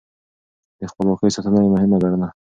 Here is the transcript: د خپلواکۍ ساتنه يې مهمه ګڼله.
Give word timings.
د 0.79 0.81
خپلواکۍ 0.91 1.29
ساتنه 1.35 1.59
يې 1.63 1.69
مهمه 1.75 1.97
ګڼله. 2.03 2.27